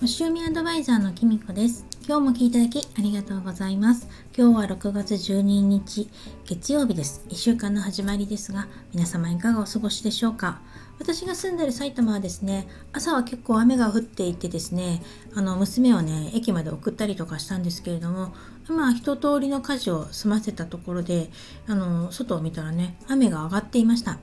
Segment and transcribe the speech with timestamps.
[0.00, 1.84] 星読みアドバイザーのきみこです。
[2.06, 4.08] 今日も聞いていただきありがとうございます。
[4.36, 6.08] 今日は6月12日
[6.46, 7.24] 月曜日です。
[7.28, 10.62] 1週間の始まりですが皆様いかがお過ごしでしょうか？
[10.98, 15.02] 私が住んでる埼玉はですね朝は結構雨が降っていてですね
[15.34, 18.32] あの娘をね駅まで送ったりとかしたんですけれども
[18.68, 21.28] まあ一通りの家事を済ませたところで
[21.66, 24.18] あの外を見たらね雨が上がっていました。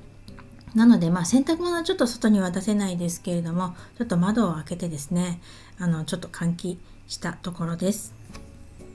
[0.75, 5.41] なので、まあ、洗濯物はちょっと外には出せないですけれども、ちょっと窓を開けてですね、
[5.79, 8.14] あの、ちょっと換気したところです。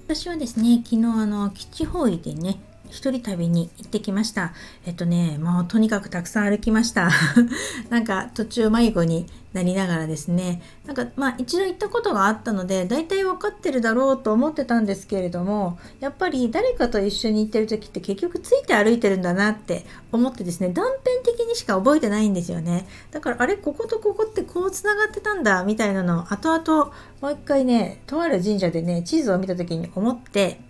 [0.06, 2.60] 私はですね、昨日、あの、基地方位でね、
[2.90, 4.52] 一人旅に行ってきました。
[4.86, 7.10] えっとね、もうとにかくたくさん歩きました。
[7.90, 22.86] なんか途中迷子になりながらですね、なんかまあ一度行ったことがあったので、大体分かってるだろうと思ってたんですけれども、やっぱり誰かと一緒に行ってる時って結局ついて歩いてるんだなって思ってですね、断片的にしか覚えてないんですよね。
[23.12, 30.60] だからあれ、こことここってこうつながってたんだみたいなのを後々もう一回ね、とある神社でね、地図を見た時に思って、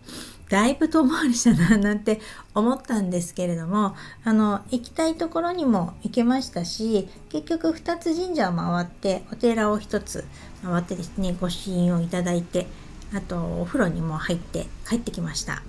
[0.54, 2.20] だいぶ遠回りしたななんて
[2.54, 10.24] 思ったんですけれどもあの行きたいところにも行けましたし結局2つ神社を回ってお寺を1つ
[10.62, 12.68] 回ってですね御朱印をいただいて
[13.12, 15.64] あとお風呂にも入って帰ってきました。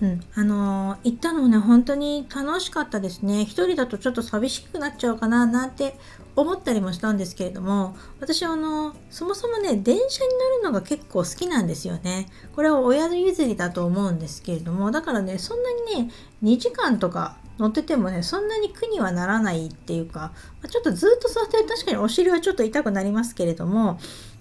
[0.00, 5.94] うん、あの、行ったのね本当に楽しかったですね一人だとちょっと寂しくなっちゃうかななんて
[6.34, 16.10] 思ったりもしたんですけれども私あのそもそもね電車に乗るのが結構好きなんですよねこれは親譲りだと思うんですけれどもだからねそんなにね
[16.42, 20.32] 2時間とか乗っててもねそんなに苦にはならないっていうか
[20.68, 23.98] ちょっとずっと座ってる確かにお尻はちょっと痛くなりますけれども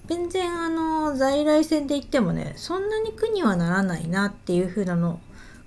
[0.08, 5.20] 全然あの在来線で行ってもねそんなに苦にはならないなっていう風なのを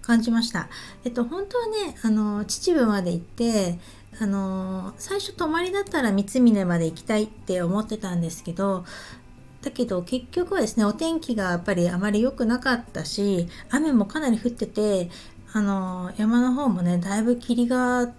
[0.03, 0.69] 感じました。
[1.05, 3.79] えっと本当はねあの秩父まで行って
[4.21, 8.85] あの最初泊まりだったら三峰まで行きたいって思ってたんですけど
[9.63, 15.11] だけど結局はですねお天気がやっぱりあまり良くなかったし雨もかなり降ってて
[15.53, 18.13] あの山の方もねだいぶ霧が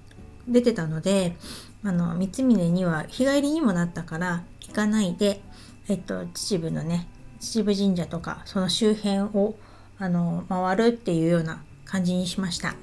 [0.47, 1.35] 出てたので
[1.83, 5.41] あの三峰には日帰りにもなったから行かないで、
[5.87, 7.07] えっと、秩父のね
[7.39, 9.55] 秩父神社とかその周辺を
[9.97, 12.75] あの回るっていうような感じにしました。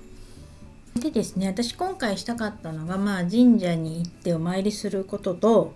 [1.02, 5.74] でですね私今回したかったのが、まあ、神社に行ってお参りすることと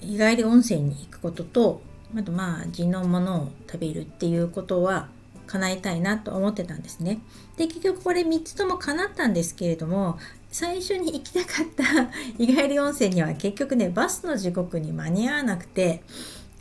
[0.00, 1.82] 日帰り温泉に行くことと
[2.16, 5.08] あとまあ地のものを食べるっていうことは
[5.46, 7.20] 叶えたいなと思ってたんですね。
[7.56, 10.18] で結局これ3つとも叶ったんですけれども
[10.50, 16.02] 最初に行きたかった日帰り温泉には結局ねバスの時刻に間に合わなくて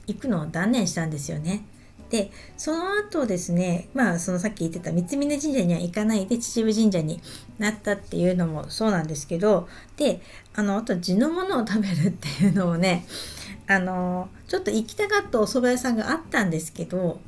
[0.06, 1.64] 行くのを断念したんですよね。
[2.10, 7.22] でその後ですねまあそのさっき言ってた三峯神社には行かないで秩父神社に
[7.60, 10.22] なったっていうのもそうなんですけどで
[10.56, 13.06] あのあと地のものを食べるっていうのをね
[13.68, 17.20] あのちょっと行きたかったお蕎麦屋さんがあったんですけど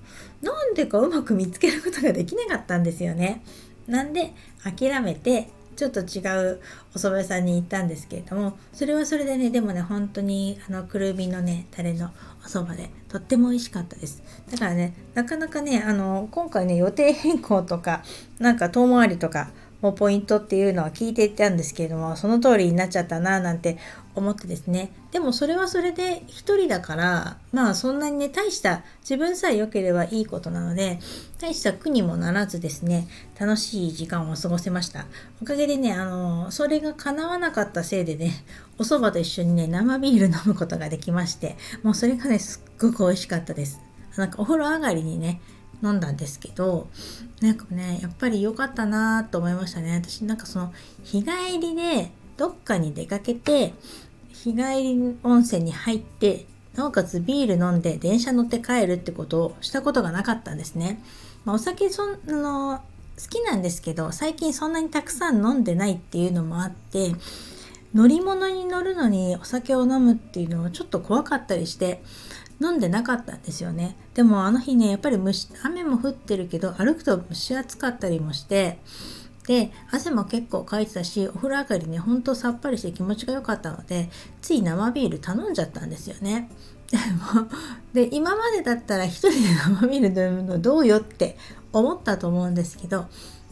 [0.41, 3.44] なんでかうまく見つけることができなかったんですよね。
[3.88, 4.34] なんで
[4.64, 6.20] 諦めてちょっと違
[6.52, 6.59] う
[6.94, 12.12] お蕎麦屋さんに行ったんですけれどもそれはそれでねでもね本当にあのくるみのねタレの
[12.44, 14.24] お蕎麦でとっても美味しかったです。
[14.52, 18.04] だからねなかなかねあの今回ね予定変更とか
[18.40, 23.78] なんか遠回りとかもうポイントっていうのは聞いていたんですけれどもその通りになっちゃったななんて
[24.14, 24.92] 思ってですね。
[25.12, 31.00] でもそれはそれで一人だからまあそんなにね大した自分さえ良ければいいことなので
[31.40, 33.08] 大した苦にもならずですね
[33.40, 35.06] 楽しい時間を過ごせました。
[35.41, 38.31] おかげでねあのそれが叶わなかったせいでね
[38.78, 43.81] お蕎麦と一緒にね生ビール飲むことができましてもうそれがねすっごく美味しかったです。
[44.18, 45.41] なんかお風呂上がりにね
[45.84, 46.88] 飲んだんですけど
[47.42, 49.96] なんかねやっぱり良かったなと思いましたね。
[49.96, 53.74] 私なんかその日帰りでどっかに出かけて
[54.31, 61.03] 日帰り温泉に入ってなおかつビール飲んで電車乗って帰るってことをしたことがなかったんですね、
[61.46, 62.81] まあ、お酒その
[63.18, 67.12] 好きなんですけど最近そんなにたくさん飲んでないっていうのもあって
[67.94, 72.02] 乗り物に乗るのにお酒を飲むっていうのはちょっと怖かったりして
[72.61, 73.96] 飲んでなかったんですよね。
[74.13, 75.17] でもあの日ねやっぱり
[75.66, 78.79] 雨も降ってるけど歩くと蒸し暑かったりもして
[79.47, 84.09] で汗も結構かいてたしお風呂上がりねほんとさっぱりして気持ちが良かったので
[84.41, 86.49] つい生ビール頼んじゃったんですよね。
[86.91, 87.47] でも
[87.93, 91.37] で今までだったら一人で生ビール飲むのどうよって
[91.73, 93.07] 思ったと思うんですけど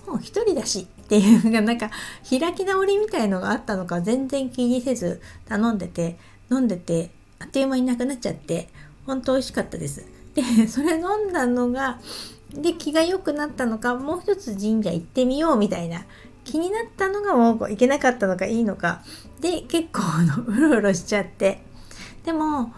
[0.06, 1.90] もう一人だしっていうのがなんか
[2.30, 6.18] 開き直りみたいのがあったのか全然気にせず頼んでて
[6.52, 8.68] 飲んでてあっという間になくなっちゃって
[9.10, 10.06] 本当美味しかったです。
[10.36, 12.00] で それ飲んだのが
[12.54, 16.06] で気が良くなったのかもう一つ神社行ってみようみたいな
[16.44, 19.02] 気になったのがもういけなかったのかいいのか
[19.40, 21.64] で結構のうろうろしちゃって
[22.24, 22.72] でも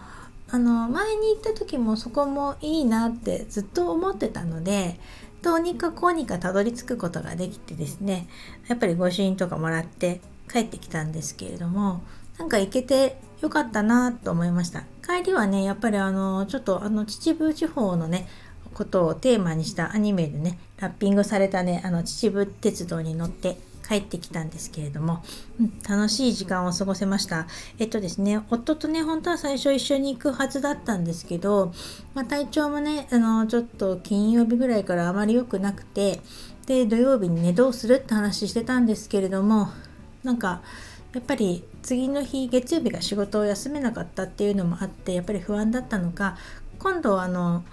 [0.50, 4.98] あの前に行った時もそこもいいなってずっと思ってたので
[5.42, 8.28] どうにかこうにかたどり着くことができてですね
[8.68, 10.20] やっぱり御朱印とかもらって
[10.50, 12.02] 帰ってきたんですけれども
[12.38, 18.28] なんか行けてよかったなと思いました帰りはねやっぱりあのちょっとあの秩父地方のね
[18.74, 25.22] ことをテーマにしたアニメでねラッピングされたねあの秩父鉄道に乗って帰ってきたんですけれども、
[25.60, 27.46] うん、楽しい時間を過ごせました。
[27.78, 31.72] えっとですね、夫とね、本当は最初一緒に行くはずだったんですけど、
[32.14, 36.20] まあ、体調もね、あの、ちょっと金曜日ぐらいからあまり良くなくて、
[36.66, 39.68] で、土曜日にね、どうするって話してたんですけれども、
[40.22, 40.62] なんか、
[41.12, 46.36] やっぱり次の日月曜日が仕事を休めなかったっていうのもあってやっぱり不安だったのか
[46.78, 47.64] 今度あの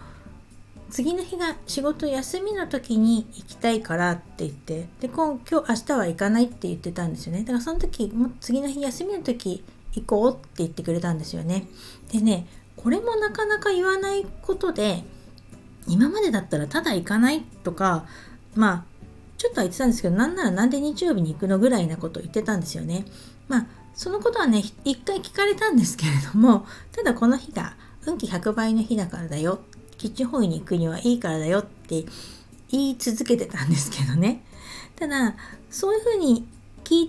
[0.89, 7.41] 次の日が仕事休みの時に行きたいからって言ってで今今日明日は行かないって言ってたんですよね。
[7.41, 9.63] だからその時も次の日休みの時
[9.94, 11.67] 行こうって言ってくれたんですよね。
[12.12, 15.03] でねこれもなかなか言わないことで
[15.88, 18.05] 今までだったらただ行かないとか
[18.55, 18.83] まあ
[19.38, 23.05] ちょっとは言ってたんですけどなんならなんで日曜日に行くのぐらいなことを言ってたんですよね。
[23.47, 27.75] まあそのことはね一回聞かれたんですけれどもただこの日が
[28.06, 29.59] 運気100倍の日だからだよ。
[29.97, 32.06] キッチンホイに行くにはいいからだよって
[32.71, 34.44] 言い続けてたんですけどね。
[34.95, 35.36] ただ
[35.69, 36.47] そういうふうに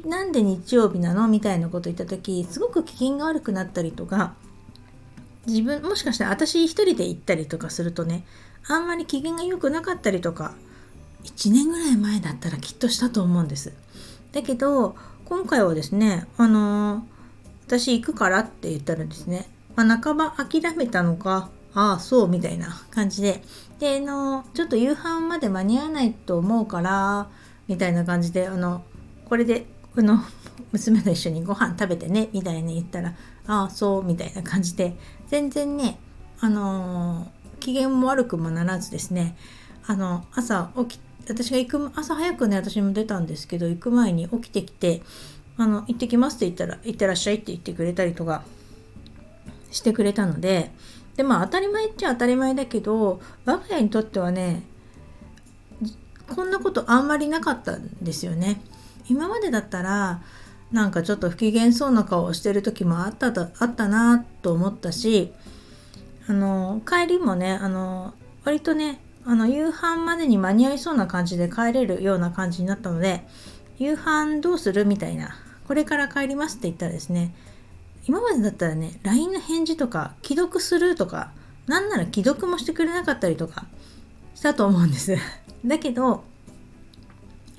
[0.05, 1.27] なんで日曜日なの？
[1.27, 4.35] みたいなこと言った時すごく機嫌が悪くなったりとか
[5.47, 8.27] 自分もしかしたら私一人で行ったりとかするとね
[8.69, 10.53] あんまり機嫌が良くなかったりとか
[11.25, 13.73] 1年ぐらい前だったらきっとしたと思うんです。
[14.33, 17.07] だけど今回はですねあの、
[17.67, 23.43] 私行くからって言ったらですね、まあ、半ば諦めたのかああそうみたいな感じで。
[23.79, 27.29] であのちょっと夕飯まで間に合わないと思うから
[27.67, 28.83] みたいな感じであの
[29.25, 30.19] これでこの
[30.73, 33.15] 娘と一緒にご飯食べてねみたいに言ったら
[33.47, 34.97] ああそうみたいな感じで。
[35.29, 35.99] 全然ね
[36.41, 37.31] あの
[37.61, 39.37] 機嫌も悪くもならずですね
[39.87, 45.03] あの朝起きて私が行く朝早くね私も出たんですけど行く前に起きてきて
[45.57, 48.43] あの行ってきますって言ったら行ってらっしゃいって言ってくれたりとか
[49.71, 50.71] してくれたので
[51.17, 54.63] でまあ当たり前っちゃ当たり前だけど我が家にとってはね
[56.35, 58.61] こんなことあんまりなかったんですよね。
[59.09, 60.23] 今までだったら
[60.71, 65.33] なんかちょっと不機嫌そうな顔をしてる時もあったあったなと思ったし
[66.29, 68.15] あの帰りもねあの
[68.45, 73.27] 割とねあの夕飯までに間に合いそうな感じで帰れるような感じになったので
[73.79, 75.37] 夕飯どうするみたいな
[75.67, 77.35] これから帰りますって言ったらですね
[78.07, 81.33] 今までだったらね LINE の返事とか既読するとか
[81.67, 83.67] なんなら既読もしてくれなかったりとか
[84.35, 85.17] したと思うんです。
[85.65, 86.25] だけど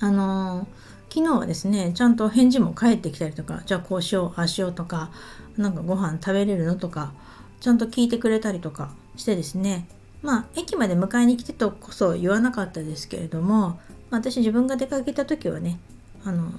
[0.00, 5.10] あのー、昨日はですねちゃんと返事も返ってきたりとかじゃあこうしようああしようとか
[5.56, 7.12] なんかご飯食べれるのとか
[7.60, 9.86] ちゃんと聞いてくれたりとかしてですね
[10.22, 13.80] まあ駅まで迎えに来てとこそ言わなかったですけれども
[14.10, 15.78] 私自分が出かけた時はね
[16.24, 16.52] あの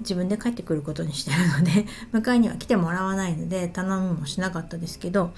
[0.00, 1.86] 自分で帰ってくることにしてるので
[2.18, 5.32] 迎えには来てもらわないので頼みもしなかったですけど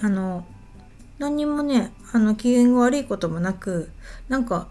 [0.00, 0.44] あの
[1.18, 3.90] 何にもねあの機嫌が悪いこともなく
[4.28, 4.68] なんか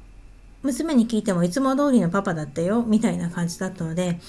[0.61, 4.19] 娘に聞いてもいつも通りのパパだったよみたいな感じだったので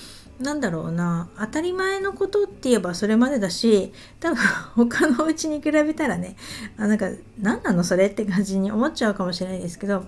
[0.42, 1.28] なんだろうな。
[1.38, 4.38] 当たり前のことって言えばそれまでだし多分
[4.90, 6.36] 他のお家に比べたらね
[6.76, 7.08] あなんか
[7.40, 7.84] 何なの？
[7.84, 10.04] それって感じに思っちゃうかもしれないですけど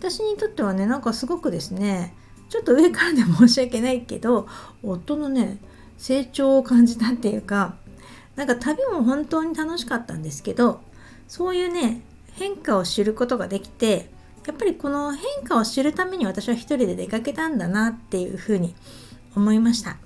[0.00, 2.14] 私にとってはねなんかすごくですね
[2.48, 4.46] ちょっと上からで申し訳ないけど
[4.82, 5.58] 夫のね
[5.98, 7.76] 成長を感じたっていうか
[8.36, 10.80] なんか旅も本当に楽しかったんですけど
[11.26, 14.10] そういうね変化を知ることができて
[14.46, 18.74] やっぱりこの変化を知るために私は一人で出かけたんだなっていうふうに
[19.38, 19.96] 思いました。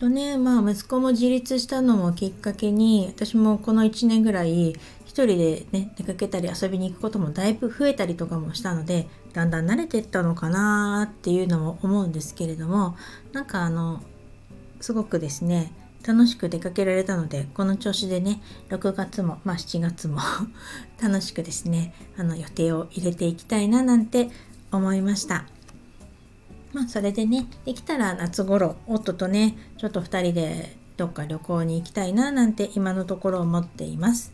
[0.00, 4.70] とねまあ息子も自立したのもきっかけに私もこの1年ぐらい
[5.04, 12.96] 一人でね出かけたり遊びに行くこともだいぶ増えたりとかもしたのでだんだん慣れてったのかなっていうのも思うんですけれども
[13.34, 14.02] なんかあの
[14.80, 15.70] すごくですね
[16.02, 18.40] 楽しく出かけられたのでこの調子でね
[18.70, 20.20] 6月もまあ7月も
[21.02, 24.30] 楽しくですねあの予定を入れていきたいななんて
[24.72, 25.44] 思いました
[26.72, 34.32] まあそれでねできたら夏頃夫とねちょっと2人でどっか旅行に行きたいななんて今のところ思っています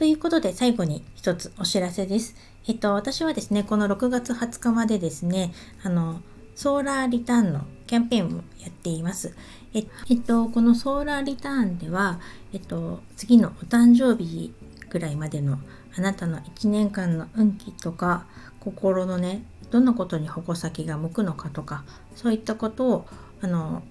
[0.00, 2.34] ということで最後に一つお知らせです。
[2.66, 6.22] えっと、私はですね、この6月20日までですね、あの、
[6.54, 9.36] ソーラーリターンのキャンペーンをやっています。
[9.74, 12.18] ええっと、このソーラーリターンでは、
[12.54, 14.54] えっと、次のお誕生日
[14.88, 15.58] ぐらいまでの
[15.94, 18.24] あなたの1年間の運気とか
[18.58, 21.84] 心のねどんなことに矛先が向くのかとか
[22.14, 23.06] そういったことを
[23.40, 23.82] あの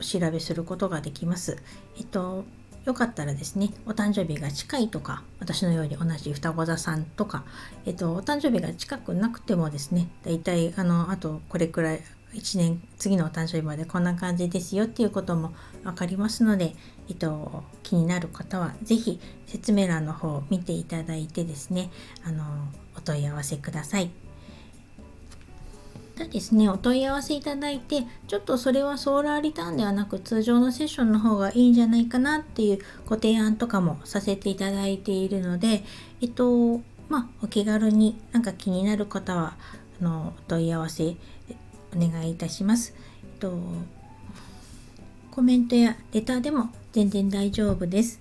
[0.00, 1.58] 調べすることができます。
[1.98, 2.44] えっと
[2.86, 7.44] よかったらですねお誕生日が近いとか私のように同じ双子座さんとか、
[7.84, 12.00] えっと、お誕生日が近くなくてもですねだいたいあのあとこれくらい
[12.32, 16.74] 1年次のお誕生日までこんな感じですよっていうことも分かりますので、
[17.08, 21.90] えっと、気になる方は是非説明欄の方を見ていただいてですね
[22.24, 22.44] あの
[22.96, 24.29] お問い合わせください。
[26.24, 35.84] でですねお問い合わせいただいてちょっとそれはソーラーリターンではなく通常のセッションの方がいいんじゃないかなっていうご提案とかもさせていただいているので
[36.20, 39.56] えっとまあお気軽になんか気になる方は
[40.00, 41.16] あのお問い合わせ
[41.96, 42.94] お願いいたします。
[43.24, 43.58] えっと、
[45.32, 48.20] コメントやレターでも全然大丈夫です。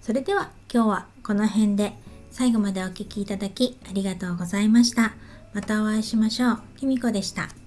[0.00, 1.92] それでは今日はこの辺で
[2.30, 5.12] 最後までお聴きいただきありがとうございました。
[5.52, 6.58] またお会いしましょう。
[6.76, 7.61] きみこでした。